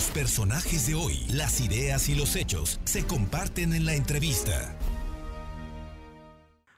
Los 0.00 0.10
personajes 0.12 0.86
de 0.86 0.94
hoy, 0.94 1.26
las 1.28 1.60
ideas 1.60 2.08
y 2.08 2.14
los 2.14 2.34
hechos 2.34 2.80
se 2.84 3.06
comparten 3.06 3.74
en 3.74 3.84
la 3.84 3.94
entrevista. 3.94 4.74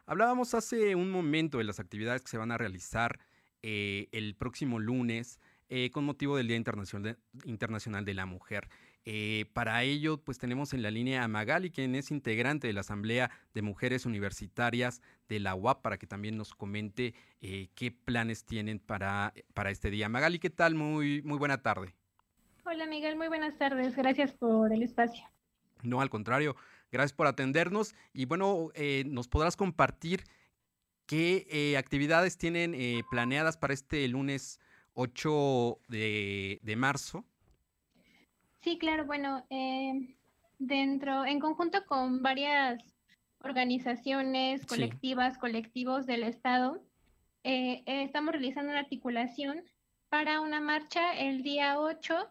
Hablábamos 0.07 0.55
hace 0.55 0.97
un 0.97 1.09
momento 1.09 1.59
de 1.59 1.63
las 1.63 1.79
actividades 1.79 2.23
que 2.23 2.31
se 2.31 2.37
van 2.37 2.51
a 2.51 2.59
realizar 2.59 3.21
eh, 3.63 4.09
el 4.11 4.35
próximo 4.35 4.81
lunes 4.81 5.39
eh, 5.69 5.91
con 5.93 6.05
motivo 6.05 6.37
del 6.37 6.49
Día 6.49 6.57
Internacional 6.57 8.05
de, 8.05 8.15
la 8.15 8.27
Mujer. 8.27 8.69
Eh, 9.05 9.45
para 9.53 9.85
ello, 9.85 10.19
pues 10.19 10.39
tenemos 10.39 10.75
en 10.75 10.83
la 10.83 10.91
línea 10.91 11.23
a 11.23 11.29
Magali, 11.29 11.71
quien 11.71 11.95
es 11.95 12.11
integrante 12.11 12.67
de 12.67 12.73
la 12.73 12.81
Asamblea 12.81 13.31
de 13.55 13.63
Mujeres 13.63 14.05
Universitarias 14.05 15.01
de 15.29 15.39
la 15.39 15.55
UAP, 15.55 15.81
para 15.81 15.97
que 15.97 16.09
también 16.09 16.37
nos 16.37 16.55
comente 16.55 17.15
qué 17.41 17.97
planes 18.05 18.45
tienen 18.45 18.81
para, 18.81 19.33
para 19.55 19.71
este 19.71 19.93
día. 19.93 20.09
Magali, 20.09 20.41
¿qué 20.41 20.51
tal? 20.51 20.75
Muy, 20.75 21.23
muy 21.23 21.39
buena 21.39 21.63
tarde. 21.63 21.95
Hola 22.65 22.87
Miguel, 22.87 23.17
muy 23.17 23.29
buenas 23.29 23.59
tardes. 23.59 23.97
Gracias 23.97 24.33
por 24.33 24.73
el 24.73 24.83
espacio. 24.83 25.25
No, 25.83 26.01
al 26.01 26.11
contrario, 26.11 26.57
gracias 26.91 27.13
por 27.13 27.27
atendernos 27.27 27.95
y 28.13 28.25
bueno, 28.25 28.71
nos 29.07 29.29
podrás 29.29 29.57
compartir 29.57 30.23
qué 31.07 31.75
actividades 31.77 32.39
tienen 32.39 32.75
planeadas 33.11 33.57
para 33.57 33.75
este 33.75 34.07
lunes 34.09 34.61
8 34.95 35.79
de, 35.89 36.75
marzo. 36.77 37.25
Sí, 38.61 38.79
claro, 38.79 39.07
bueno, 39.07 39.45
eh, 39.51 40.17
dentro, 40.59 41.25
en 41.25 41.41
conjunto 41.41 41.85
con 41.87 42.23
varias 42.23 42.83
organizaciones 43.41 44.65
colectivas, 44.67 45.39
colectivos 45.39 46.07
del 46.07 46.23
Estado, 46.23 46.81
eh, 47.45 47.83
eh, 47.87 48.05
estamos 48.05 48.33
realizando 48.33 48.71
una 48.71 48.81
articulación 48.81 49.65
para 50.09 50.41
una 50.41 50.61
marcha 50.61 51.13
el 51.15 51.43
día 51.43 51.81
8 51.81 52.29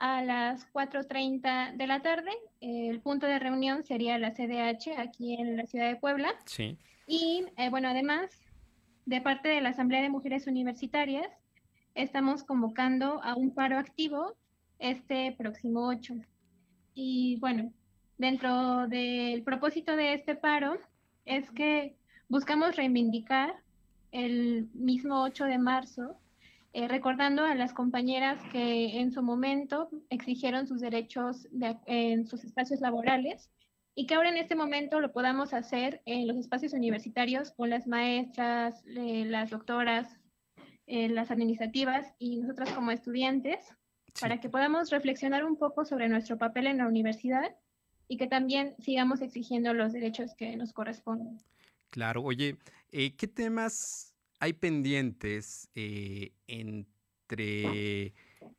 a 0.00 0.22
las 0.22 0.66
4.30 0.72 1.76
de 1.76 1.86
la 1.86 2.00
tarde. 2.00 2.30
el 2.60 3.00
punto 3.00 3.26
de 3.26 3.38
reunión 3.38 3.84
sería 3.84 4.18
la 4.18 4.32
CDH 4.32 4.98
aquí 4.98 5.34
en 5.34 5.56
la 5.56 5.66
ciudad 5.66 5.88
de 5.88 5.96
Puebla. 5.96 6.34
Sí. 6.46 6.76
Y 7.06 7.44
bueno, 7.70 7.88
además, 7.88 8.30
de 9.04 9.20
parte 9.20 9.48
de 9.48 9.60
la 9.60 9.68
Asamblea 9.68 10.00
de 10.02 10.08
Mujeres 10.08 10.46
Universitarias, 10.46 11.28
estamos 11.94 12.44
convocando 12.44 13.22
a 13.22 13.34
un 13.34 13.52
paro 13.52 13.78
activo 13.78 14.36
este 14.78 15.32
próximo 15.36 15.86
8. 15.86 16.14
Y 16.94 17.36
bueno, 17.40 17.70
dentro 18.16 18.88
del 18.88 19.42
propósito 19.42 19.96
de 19.96 20.14
este 20.14 20.34
paro 20.34 20.78
es 21.26 21.50
que 21.50 21.94
buscamos 22.28 22.74
reivindicar 22.76 23.54
el 24.12 24.68
mismo 24.72 25.22
8 25.22 25.44
de 25.44 25.58
marzo, 25.58 26.16
eh, 26.72 26.88
recordando 26.88 27.44
a 27.44 27.54
las 27.54 27.72
compañeras 27.72 28.40
que 28.52 29.00
en 29.00 29.12
su 29.12 29.22
momento 29.22 29.90
exigieron 30.08 30.66
sus 30.66 30.80
derechos 30.80 31.48
en 31.86 32.26
sus 32.26 32.44
espacios 32.44 32.80
laborales 32.80 33.50
y 33.94 34.06
que 34.06 34.14
ahora 34.14 34.30
en 34.30 34.36
este 34.36 34.54
momento 34.54 35.00
lo 35.00 35.12
podamos 35.12 35.52
hacer 35.52 36.00
en 36.06 36.28
los 36.28 36.36
espacios 36.36 36.72
universitarios 36.72 37.50
con 37.52 37.70
las 37.70 37.86
maestras, 37.86 38.82
eh, 38.86 39.24
las 39.26 39.50
doctoras, 39.50 40.16
las 40.86 41.30
administrativas 41.30 42.14
y 42.18 42.38
nosotras 42.38 42.70
como 42.72 42.90
estudiantes, 42.90 43.60
para 44.20 44.40
que 44.40 44.48
podamos 44.48 44.90
reflexionar 44.90 45.44
un 45.44 45.56
poco 45.56 45.84
sobre 45.84 46.08
nuestro 46.08 46.36
papel 46.36 46.66
en 46.66 46.78
la 46.78 46.88
universidad 46.88 47.54
y 48.08 48.16
que 48.16 48.26
también 48.26 48.74
sigamos 48.80 49.20
exigiendo 49.20 49.72
los 49.72 49.92
derechos 49.92 50.34
que 50.34 50.56
nos 50.56 50.72
corresponden. 50.72 51.38
Claro, 51.90 52.24
oye, 52.24 52.56
eh, 52.90 53.14
¿qué 53.16 53.28
temas 53.28 54.09
hay 54.40 54.52
pendientes 54.54 55.68
eh, 55.74 56.32
entre 56.48 58.14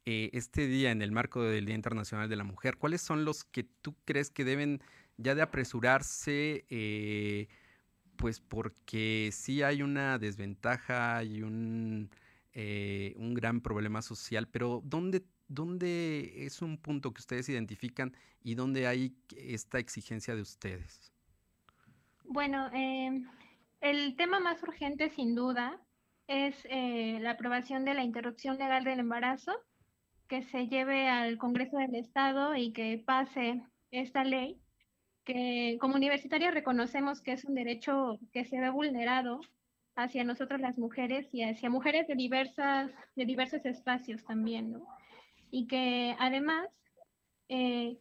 eh, 0.06 0.30
este 0.34 0.68
día 0.68 0.92
en 0.92 1.02
el 1.02 1.12
marco 1.12 1.44
del 1.44 1.66
Día 1.66 1.76
Internacional 1.76 2.30
de 2.30 2.36
la 2.38 2.44
Mujer? 2.44 2.78
¿Cuáles 2.78 3.02
son 3.02 3.26
los 3.26 3.44
que 3.44 3.64
tú 3.64 3.96
crees 4.06 4.30
que 4.30 4.46
deben 4.46 4.82
ya 5.18 5.36
de 5.36 5.42
apresurarse? 5.42 6.66
pues 8.22 8.40
porque 8.40 9.32
sí 9.34 9.64
hay 9.64 9.82
una 9.82 10.20
desventaja 10.20 11.24
y 11.24 11.42
un, 11.42 12.12
eh, 12.54 13.14
un 13.16 13.34
gran 13.34 13.62
problema 13.62 14.02
social, 14.02 14.48
pero 14.48 14.82
¿dónde, 14.84 15.24
¿dónde 15.48 16.46
es 16.46 16.62
un 16.62 16.78
punto 16.78 17.14
que 17.14 17.22
ustedes 17.22 17.48
identifican 17.48 18.16
y 18.44 18.56
dónde 18.56 18.88
hay 18.88 19.16
esta 19.38 19.80
exigencia 19.80 20.36
de 20.36 20.42
ustedes? 20.42 21.14
Bueno, 22.26 22.70
em, 22.74 23.26
el 23.82 24.16
tema 24.16 24.40
más 24.40 24.62
urgente 24.64 25.10
sin 25.10 25.36
duda 25.36 25.80
es 26.28 26.56
eh, 26.70 27.20
la 27.20 27.32
aprobación 27.32 27.84
de 27.84 27.94
la 27.94 28.04
interrupción 28.04 28.58
legal 28.58 28.84
del 28.84 29.00
embarazo, 29.00 29.52
que 30.28 30.44
se 30.44 30.68
lleve 30.68 31.10
al 31.10 31.38
Congreso 31.38 31.78
del 31.78 31.96
Estado 31.96 32.56
y 32.56 32.72
que 32.72 33.04
pase 33.06 33.62
esta 33.92 34.24
ley 34.24 34.62
que 35.26 35.78
como 35.80 35.96
universitarios 35.96 36.54
reconocemos 36.54 37.22
que 37.22 37.34
es 37.34 37.46
un 37.46 37.56
derecho 37.56 38.20
que 38.34 38.46
se 38.46 38.60
ve 38.60 38.70
vulnerado 38.70 39.42
hacia 39.96 40.24
nosotros 40.24 40.62
las 40.62 40.78
mujeres 40.78 41.28
y 41.34 41.44
hacia 41.44 41.70
mujeres 41.70 42.08
de 42.08 42.16
diversas 42.16 42.92
de 43.16 43.26
diversos 43.26 43.66
espacios 43.66 44.24
también, 44.24 44.72
¿no? 44.72 44.86
Y 45.52 45.68
que 45.68 46.16
además, 46.18 46.70
eh, 47.50 47.98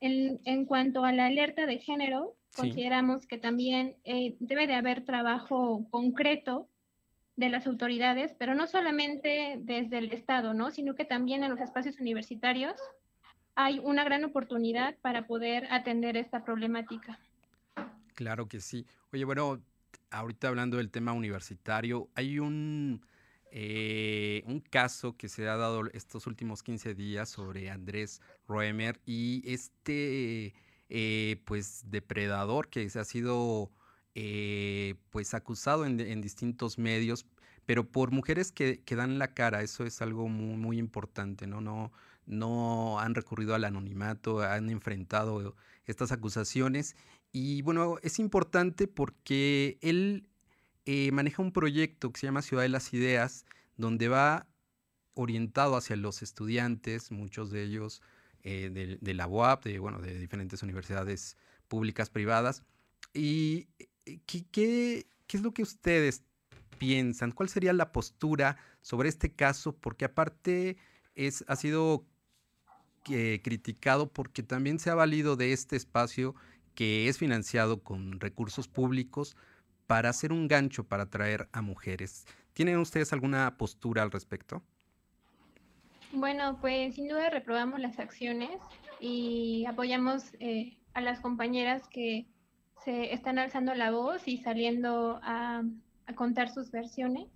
en, 0.00 0.66
cuanto 0.66 1.04
a 1.04 1.12
la 1.12 1.26
alerta 1.26 1.66
de 1.66 1.78
género, 1.78 2.34
consideramos 2.54 3.26
que 3.26 3.38
también 3.38 3.96
eh, 4.04 4.36
debe 4.40 4.66
de 4.66 4.74
haber 4.74 5.04
trabajo 5.04 5.86
concreto 5.90 6.68
de 7.36 7.48
las 7.48 7.66
autoridades, 7.66 8.34
pero 8.38 8.54
no 8.54 8.66
solamente 8.66 9.56
desde 9.60 9.98
el 9.98 10.12
Estado, 10.12 10.54
¿no? 10.54 10.70
Sino 10.70 10.94
que 10.94 11.04
también 11.04 11.42
en 11.42 11.50
los 11.50 11.60
espacios 11.60 11.98
universitarios 11.98 12.74
hay 13.56 13.80
una 13.80 14.04
gran 14.04 14.24
oportunidad 14.24 14.96
para 15.00 15.26
poder 15.26 15.66
atender 15.70 16.16
esta 16.16 16.44
problemática. 16.44 17.18
Claro 18.14 18.46
que 18.46 18.60
sí. 18.60 18.86
Oye, 19.12 19.24
bueno, 19.24 19.60
ahorita 20.10 20.48
hablando 20.48 20.76
del 20.76 20.90
tema 20.90 21.12
universitario, 21.12 22.08
hay 22.14 22.38
un, 22.38 23.04
eh, 23.50 24.42
un 24.46 24.60
caso 24.60 25.16
que 25.16 25.28
se 25.28 25.48
ha 25.48 25.56
dado 25.56 25.86
estos 25.92 26.26
últimos 26.26 26.62
15 26.62 26.94
días 26.94 27.28
sobre 27.28 27.70
Andrés 27.70 28.20
Roemer 28.46 29.00
y 29.06 29.42
este 29.44 30.54
eh, 30.88 31.42
pues 31.44 31.84
depredador 31.90 32.68
que 32.68 32.88
se 32.90 32.98
ha 33.00 33.04
sido 33.04 33.70
eh, 34.14 34.94
pues 35.10 35.34
acusado 35.34 35.86
en, 35.86 36.20
distintos 36.20 36.78
medios, 36.78 37.26
pero 37.66 37.90
por 37.90 38.10
mujeres 38.10 38.52
que, 38.52 38.82
que, 38.82 38.96
dan 38.96 39.18
la 39.18 39.34
cara, 39.34 39.62
eso 39.62 39.84
es 39.84 40.02
algo 40.02 40.28
muy, 40.28 40.56
muy 40.56 40.78
importante, 40.78 41.46
¿no? 41.46 41.60
No, 41.60 41.92
no 42.26 43.00
han 43.00 43.14
recurrido 43.14 43.54
al 43.54 43.64
anonimato, 43.64 44.42
han 44.42 44.70
enfrentado 44.70 45.56
estas 45.86 46.12
acusaciones. 46.12 46.96
Y 47.32 47.62
bueno, 47.62 47.96
es 48.02 48.18
importante 48.18 48.86
porque 48.86 49.78
él 49.82 50.28
eh, 50.86 51.10
maneja 51.12 51.42
un 51.42 51.52
proyecto 51.52 52.12
que 52.12 52.20
se 52.20 52.26
llama 52.26 52.42
Ciudad 52.42 52.62
de 52.62 52.68
las 52.68 52.92
Ideas, 52.92 53.44
donde 53.76 54.08
va 54.08 54.46
orientado 55.14 55.76
hacia 55.76 55.96
los 55.96 56.22
estudiantes, 56.22 57.10
muchos 57.10 57.50
de 57.50 57.62
ellos 57.62 58.02
eh, 58.44 58.98
de, 59.00 59.14
la 59.14 59.26
UAP, 59.26 59.64
de, 59.64 59.78
bueno, 59.78 59.98
de 60.00 60.18
diferentes 60.18 60.62
universidades 60.62 61.36
públicas, 61.68 62.10
privadas. 62.10 62.62
¿Y 63.12 63.68
eh, 63.78 64.20
qué, 64.26 64.44
qué, 64.50 65.06
qué 65.26 65.36
es 65.36 65.42
lo 65.42 65.52
que 65.52 65.62
ustedes 65.62 66.22
piensan? 66.78 67.32
¿Cuál 67.32 67.48
sería 67.48 67.72
la 67.72 67.90
postura 67.92 68.56
sobre 68.82 69.08
este 69.08 69.32
caso? 69.32 69.74
Porque 69.74 70.04
aparte 70.04 70.76
es, 71.14 71.44
ha 71.48 71.56
sido 71.56 72.06
criticado 73.04 74.10
porque 74.10 74.42
también 74.42 74.78
se 74.78 74.88
ha 74.88 74.94
valido 74.94 75.36
de 75.36 75.52
este 75.52 75.76
espacio 75.76 76.34
que 76.74 77.08
es 77.08 77.18
financiado 77.18 77.82
con 77.82 78.18
recursos 78.18 78.66
públicos 78.66 79.36
para 79.86 80.08
hacer 80.08 80.32
un 80.32 80.48
gancho 80.48 80.84
para 80.84 81.04
atraer 81.04 81.48
a 81.52 81.62
mujeres. 81.62 82.26
¿Tienen 82.52 82.78
ustedes 82.78 83.12
alguna 83.12 83.56
postura 83.56 84.02
al 84.02 84.10
respecto? 84.10 84.62
Bueno, 86.14 86.58
pues 86.60 86.94
sin 86.94 87.08
duda 87.08 87.28
reprobamos 87.28 87.80
las 87.80 87.98
acciones 87.98 88.60
y 89.00 89.64
apoyamos 89.66 90.32
eh, 90.38 90.76
a 90.94 91.00
las 91.00 91.20
compañeras 91.20 91.88
que 91.88 92.26
se 92.84 93.12
están 93.12 93.38
alzando 93.38 93.74
la 93.74 93.90
voz 93.90 94.28
y 94.28 94.38
saliendo 94.38 95.18
a, 95.22 95.62
a 96.06 96.14
contar 96.14 96.50
sus 96.50 96.70
versiones. 96.70 97.26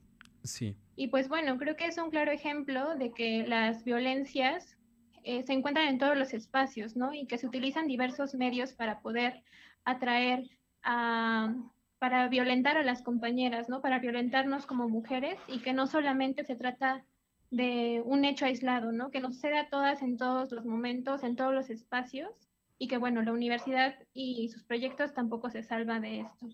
Sí. 0.45 0.77
Y 0.95 1.09
pues 1.09 1.29
bueno, 1.29 1.59
creo 1.59 1.77
que 1.77 1.87
es 1.87 1.99
un 1.99 2.11
claro 2.11 2.31
ejemplo 2.31 2.95
de 2.97 3.13
que 3.13 3.45
las 3.47 3.85
violencias 3.85 4.77
eh, 5.25 5.43
se 5.43 5.53
encuentran 5.53 5.89
en 5.89 5.99
todos 5.99 6.17
los 6.17 6.33
espacios, 6.33 6.97
¿no? 6.97 7.13
Y 7.13 7.27
que 7.27 7.39
se 7.39 7.47
utilizan 7.47 7.87
diversos 7.87 8.35
medios 8.35 8.73
para 8.73 9.01
poder 9.01 9.43
atraer 9.85 10.49
a, 10.83 11.55
para 11.99 12.29
violentar 12.29 12.77
a 12.77 12.83
las 12.83 13.03
compañeras, 13.03 13.69
¿no? 13.69 13.81
Para 13.81 13.99
violentarnos 13.99 14.67
como 14.67 14.89
mujeres 14.89 15.39
y 15.49 15.59
que 15.59 15.73
no 15.73 15.87
solamente 15.87 16.45
se 16.45 16.57
trata 16.57 17.05
de 17.51 18.03
un 18.05 18.25
hecho 18.25 18.45
aislado, 18.45 18.93
¿no? 18.93 19.11
Que 19.11 19.21
nos 19.21 19.35
sucede 19.35 19.59
a 19.59 19.69
todas 19.69 20.03
en 20.03 20.17
todos 20.17 20.53
los 20.53 20.65
momentos, 20.65 21.23
en 21.23 21.37
todos 21.37 21.55
los 21.55 21.71
espacios 21.71 22.31
y 22.79 22.89
que, 22.89 22.99
bueno, 22.99 23.23
la 23.23 23.33
universidad 23.33 23.97
y 24.13 24.49
sus 24.51 24.63
proyectos 24.65 25.15
tampoco 25.15 25.51
se 25.51 25.63
salva 25.63 26.01
de 26.01 26.21
esto. 26.21 26.49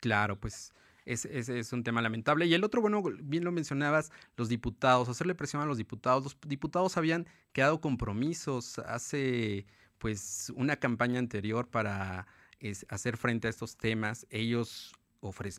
Claro, 0.00 0.38
pues 0.38 0.72
ese 1.04 1.58
es, 1.58 1.72
un 1.72 1.82
tema 1.82 2.02
lamentable. 2.02 2.46
Y 2.46 2.54
el 2.54 2.64
otro, 2.64 2.80
bueno, 2.80 3.02
bien 3.22 3.44
lo 3.44 3.52
mencionabas, 3.52 4.12
los 4.36 4.48
diputados, 4.48 5.08
hacerle 5.08 5.34
presión 5.34 5.62
a 5.62 5.66
los 5.66 5.78
diputados. 5.78 6.24
Los 6.24 6.36
diputados 6.46 6.96
habían 6.96 7.26
quedado 7.52 7.80
compromisos 7.80 8.78
hace 8.80 9.66
pues 9.98 10.52
una 10.56 10.76
campaña 10.76 11.18
anterior 11.18 11.68
para 11.68 12.26
hacer 12.88 13.16
frente 13.16 13.46
a 13.46 13.50
estos 13.50 13.76
temas. 13.76 14.26
Ellos 14.30 14.92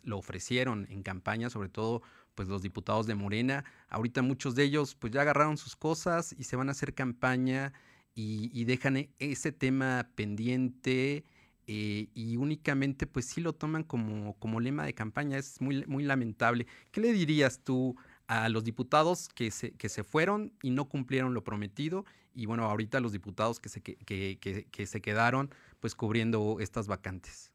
lo 0.04 0.18
ofrecieron 0.18 0.86
en 0.90 1.02
campaña, 1.02 1.50
sobre 1.50 1.68
todo 1.68 2.02
pues 2.34 2.48
los 2.48 2.62
diputados 2.62 3.06
de 3.06 3.14
Morena. 3.14 3.64
Ahorita 3.88 4.22
muchos 4.22 4.54
de 4.54 4.64
ellos 4.64 4.94
pues 4.94 5.12
ya 5.12 5.22
agarraron 5.22 5.56
sus 5.56 5.76
cosas 5.76 6.34
y 6.38 6.44
se 6.44 6.56
van 6.56 6.68
a 6.68 6.72
hacer 6.72 6.94
campaña 6.94 7.72
y, 8.14 8.64
dejan 8.64 8.96
e, 8.96 9.10
ese 9.18 9.52
tema 9.52 10.08
pendiente 10.14 11.24
eh, 11.66 12.08
y 12.14 12.36
únicamente 12.36 13.06
pues 13.06 13.26
sí 13.26 13.40
lo 13.40 13.54
toman 13.54 13.82
como, 13.82 14.34
como 14.38 14.60
lema 14.60 14.84
de 14.84 14.94
campaña. 14.94 15.38
Es 15.38 15.60
muy, 15.60 15.84
muy 15.86 16.04
lamentable. 16.04 16.66
¿Qué 16.92 17.00
le 17.00 17.12
dirías 17.12 17.60
tú 17.64 17.96
a 18.26 18.48
los 18.48 18.64
diputados 18.64 19.28
que 19.28 19.50
se, 19.50 19.72
que 19.72 19.88
se 19.88 20.04
fueron 20.04 20.52
y 20.62 20.70
no 20.70 20.88
cumplieron 20.88 21.34
lo 21.34 21.44
prometido? 21.44 22.04
Y 22.34 22.46
bueno, 22.46 22.64
ahorita 22.64 23.00
los 23.00 23.12
diputados 23.12 23.60
que 23.60 23.68
se, 23.68 23.80
que, 23.80 24.38
que 24.70 24.86
se 24.86 25.00
quedaron 25.00 25.50
pues 25.80 25.94
cubriendo 25.94 26.58
estas 26.60 26.86
vacantes. 26.86 27.53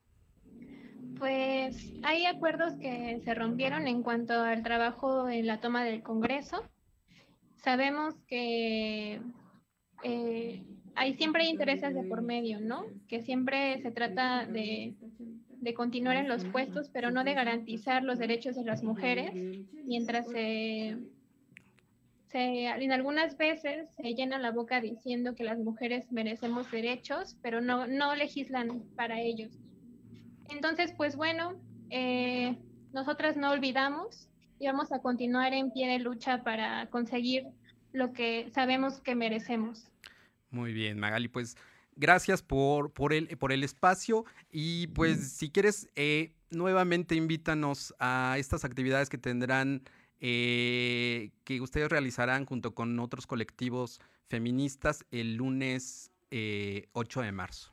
Pues 1.19 1.94
hay 2.04 2.25
acuerdos 2.25 2.75
que 2.75 3.19
se 3.25 3.33
rompieron 3.36 3.88
en 3.88 4.04
cuanto 4.04 4.33
al 4.33 4.63
trabajo 4.63 5.27
en 5.27 5.48
la 5.48 5.60
toma 5.60 5.83
del 5.83 6.01
Congreso. 6.01 6.63
Sabemos 7.57 8.16
que 8.25 9.19
eh, 10.04 10.63
hay 10.95 11.13
siempre 11.16 11.45
intereses 11.45 11.94
de 11.94 12.04
por 12.04 12.21
medio, 12.21 12.62
¿no? 12.62 12.86
Que 13.10 13.21
siempre 13.21 13.81
se 13.81 13.92
trata 13.92 14.45
de, 14.45 14.95
continuar 15.75 16.16
en 16.16 16.30
los 16.30 16.45
puestos, 16.45 16.89
pero 16.89 17.12
no 17.12 17.25
de 17.25 17.33
garantizar 17.33 18.01
los 18.04 18.18
derechos 18.18 18.56
de 18.56 18.63
las 18.63 18.81
mujeres, 18.81 19.33
mientras 19.86 20.25
se, 20.30 20.98
se, 22.27 22.65
en 22.68 22.92
algunas 22.94 23.38
veces 23.38 23.89
se 23.95 24.13
llena 24.15 24.39
la 24.39 24.51
boca 24.51 24.80
diciendo 24.80 25.36
que 25.36 25.44
las 25.44 25.60
mujeres 25.60 26.12
merecemos 26.13 26.72
derechos, 26.72 27.38
pero 27.42 27.60
no, 27.60 27.88
no 27.88 28.15
legislan 28.15 28.83
para 28.95 29.19
ellos. 29.19 29.60
Entonces, 30.50 30.94
pues 30.98 31.16
bueno, 31.16 31.60
eh, 31.90 32.57
nosotras 32.92 33.38
no 33.38 33.51
olvidamos 33.51 34.28
y 34.60 34.68
vamos 34.68 34.92
a 34.92 35.00
continuar 35.00 35.54
en 35.54 35.72
pie 35.72 35.88
de 35.88 36.00
lucha 36.00 36.44
para 36.44 36.90
conseguir 36.90 37.46
lo 37.94 38.13
que 38.13 38.50
sabemos 38.54 39.00
que 39.00 39.16
merecemos. 39.16 39.90
Muy 40.51 40.74
bien, 40.74 41.00
Magali, 41.00 41.28
pues 41.28 41.56
gracias 41.96 42.42
por, 42.42 42.92
por, 42.92 43.13
el, 43.13 43.28
por 43.38 43.51
el 43.51 43.63
espacio 43.63 44.25
y 44.51 44.88
pues 44.88 45.31
si 45.34 45.50
quieres, 45.50 45.90
eh, 45.96 46.34
nuevamente 46.50 47.16
invítanos 47.16 47.94
a 48.00 48.36
estas 48.38 48.66
actividades 48.66 49.10
que 49.10 49.18
tendrán, 49.18 49.84
eh, 50.19 51.30
que 51.44 51.62
ustedes 51.62 51.90
realizarán 51.90 52.46
junto 52.46 52.74
con 52.74 53.00
otros 53.00 53.28
colectivos 53.28 54.01
feministas 54.28 55.06
el 55.12 55.36
lunes 55.36 56.12
8 56.94 57.22
de 57.22 57.31
marzo. 57.31 57.72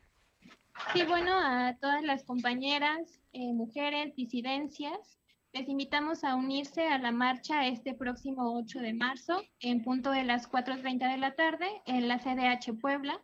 Sí, 0.93 1.03
bueno, 1.05 1.33
a 1.33 1.77
todas 1.81 2.03
las 2.03 2.25
compañeras, 2.25 3.21
eh, 3.33 3.53
mujeres, 3.53 4.15
disidencias, 4.15 5.19
les 5.53 5.69
invitamos 5.69 6.23
a 6.23 6.35
unirse 6.35 6.87
a 6.87 6.99
la 6.99 7.13
marcha 7.13 7.67
este 7.67 7.95
próximo 7.95 8.59
8 8.59 8.81
de 8.81 8.93
marzo 8.93 9.43
en 9.61 9.83
punto 9.83 10.11
de 10.11 10.23
las 10.23 10.51
4.30 10.51 11.11
de 11.11 11.17
la 11.17 11.35
tarde 11.35 11.67
en 11.87 12.09
la 12.09 12.19
CDH 12.19 12.79
Puebla. 12.79 13.23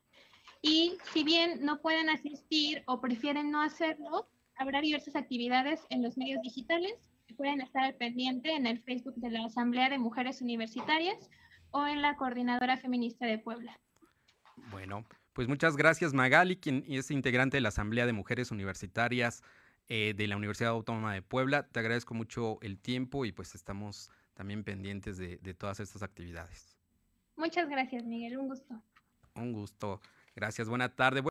Y 0.63 0.97
si 1.13 1.25
bien 1.25 1.65
no 1.65 1.81
pueden 1.81 2.09
asistir 2.09 2.85
o 2.87 3.01
prefieren 3.01 3.51
no 3.51 3.61
hacerlo, 3.61 4.29
habrá 4.57 4.81
diversas 4.81 5.15
actividades 5.15 5.85
en 5.91 6.03
los 6.03 6.17
medios 6.17 6.41
digitales 6.43 6.95
que 7.27 7.35
pueden 7.35 7.61
estar 7.61 7.85
al 7.85 7.97
pendiente 7.97 8.53
en 8.53 8.67
el 8.67 8.81
Facebook 8.81 9.17
de 9.17 9.31
la 9.31 9.45
Asamblea 9.45 9.91
de 9.91 9.99
Mujeres 9.99 10.41
Universitarias 10.41 11.29
o 11.71 11.87
en 11.87 12.01
la 12.01 12.17
Coordinadora 12.17 12.77
Feminista 12.79 13.27
de 13.27 13.39
Puebla. 13.39 13.79
Bueno, 14.71 15.05
pues 15.32 15.49
muchas 15.49 15.76
gracias 15.76 16.12
Magali, 16.12 16.56
quien 16.56 16.84
es 16.88 17.11
integrante 17.11 17.56
de 17.56 17.61
la 17.61 17.70
Asamblea 17.70 18.06
de 18.06 18.12
Mujeres 18.12 18.50
Universitarias 18.50 19.43
eh, 19.88 20.14
de 20.17 20.26
la 20.26 20.37
Universidad 20.37 20.70
Autónoma 20.70 21.14
de 21.14 21.23
Puebla. 21.23 21.69
Te 21.69 21.81
agradezco 21.81 22.14
mucho 22.14 22.58
el 22.62 22.79
tiempo 22.79 23.25
y 23.25 23.32
pues 23.32 23.55
estamos 23.55 24.11
también 24.34 24.64
pendientes 24.64 25.19
de, 25.19 25.38
de 25.38 25.55
todas 25.55 25.81
estas 25.81 26.02
actividades. 26.02 26.76
Muchas 27.37 27.69
gracias 27.69 28.05
Miguel, 28.05 28.38
un 28.38 28.49
gusto. 28.49 28.82
Un 29.34 29.52
gusto. 29.52 30.00
Gracias, 30.34 30.69
buena 30.69 30.94
tarde. 30.94 31.20